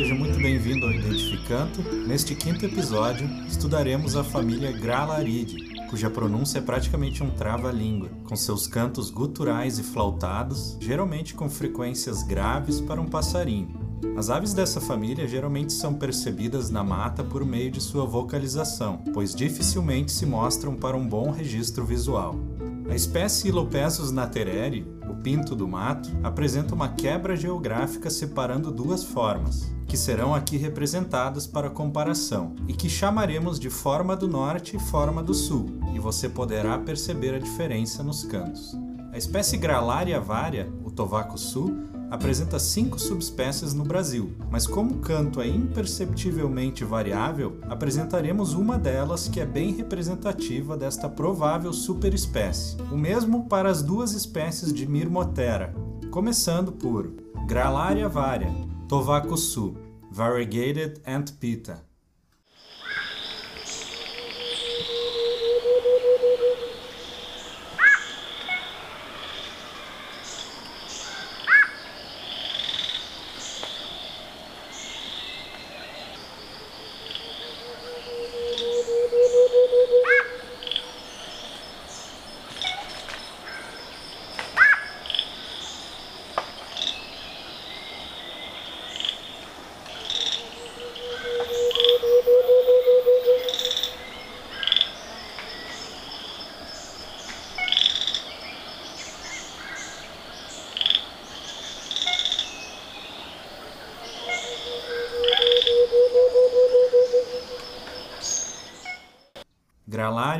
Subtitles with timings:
[0.00, 1.82] Seja muito bem-vindo ao Identificando.
[2.06, 8.66] Neste quinto episódio, estudaremos a família Gralaridae, cuja pronúncia é praticamente um trava-língua, com seus
[8.66, 13.78] cantos guturais e flautados, geralmente com frequências graves para um passarinho.
[14.16, 19.34] As aves dessa família geralmente são percebidas na mata por meio de sua vocalização, pois
[19.34, 22.36] dificilmente se mostram para um bom registro visual.
[22.90, 29.72] A espécie Ilopesus natereri, o pinto do mato, apresenta uma quebra geográfica separando duas formas,
[29.86, 35.22] que serão aqui representadas para comparação, e que chamaremos de forma do norte e forma
[35.22, 38.76] do sul, e você poderá perceber a diferença nos cantos.
[39.12, 44.98] A espécie Gralaria varia, o tovaco sul, apresenta cinco subespécies no Brasil, mas como o
[44.98, 52.76] canto é imperceptivelmente variável, apresentaremos uma delas que é bem representativa desta provável superespécie.
[52.90, 55.74] O mesmo para as duas espécies de Mirmotera,
[56.10, 57.12] começando por
[57.46, 58.52] Gralaria varia,
[58.88, 59.76] Tovaco sul,
[60.10, 61.00] Variegated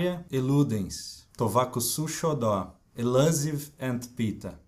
[0.00, 0.10] Antpitta.
[0.10, 4.58] Gralaria eludens, Tovacusu xodó, Elusive and Pita.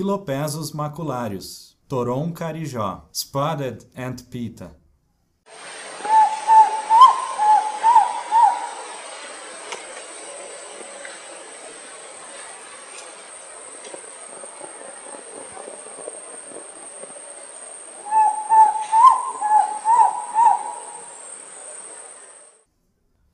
[0.00, 4.74] Ilopesus macularius, Toron carijó, Spotted antpitta.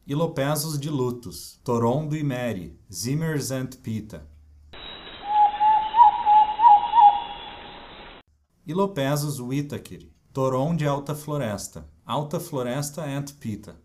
[0.05, 4.36] Ilopesus dilutus, Toron do imeri, Zimmers antpitta.
[8.67, 13.77] Ilopesus whitakeri, toron de alta floresta, alta floresta antpitta.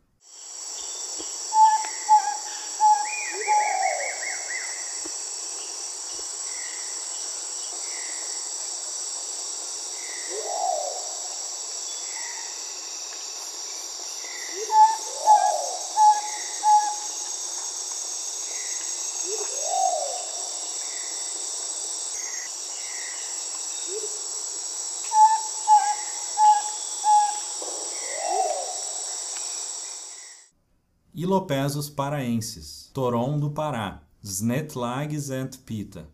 [31.22, 36.08] Ilopesus paraensis, Toron do Pará, Snetlags antpitta.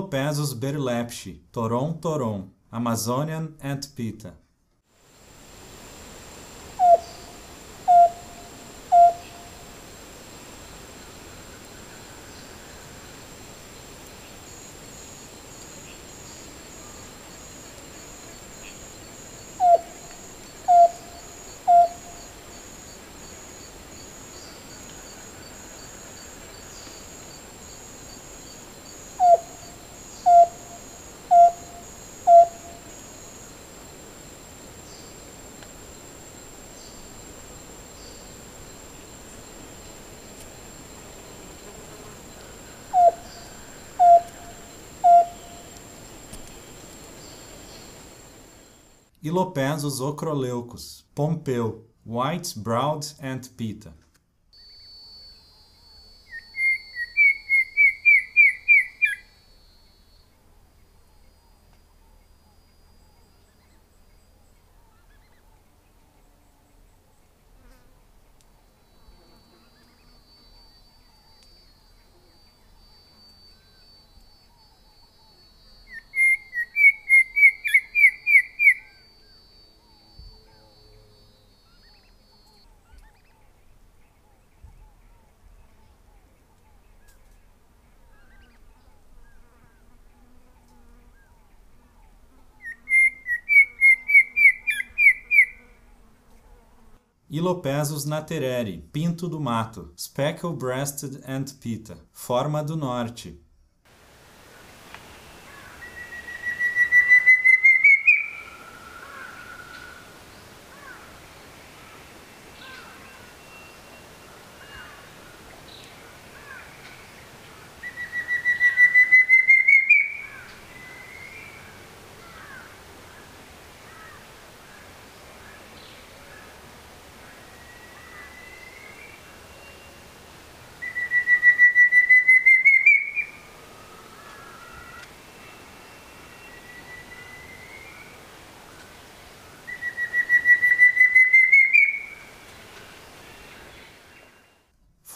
[0.00, 3.54] Ilopesus berlepshi, Toron toron, Amazonian
[49.22, 49.22] antpitta.
[49.22, 53.92] Ilopesus ocroleucus, Pompeu, White Browed antpitta.
[97.32, 103.40] Ilopesus natereri, pinto do mato, speckle-breasted antpitta, forma do norte,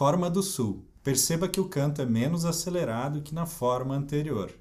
[0.04, 0.84] Forma do Sul.
[1.02, 4.52] Perceba que o canto é menos acelerado que na forma anterior.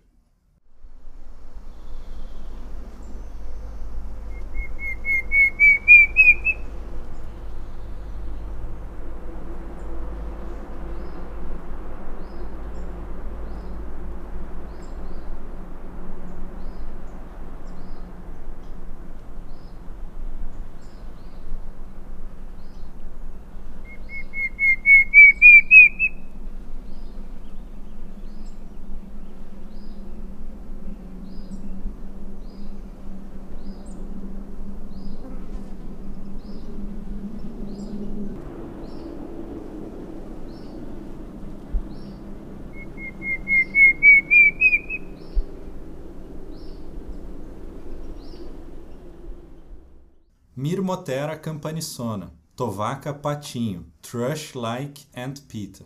[50.56, 55.84] Myrmotera campanissona, Tovaca patinho, Thrush-like antpitta.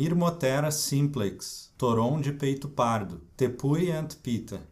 [0.00, 4.62] Myrmotera simplex, toron de peito pardo, Tepui antpitta.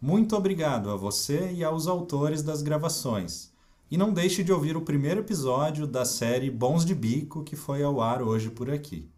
[0.00, 3.52] Muito obrigado a você e aos autores das gravações.
[3.92, 7.82] E não deixe de ouvir o primeiro episódio da série Bons de Bico que foi
[7.82, 9.12] ao ar hoje por aqui.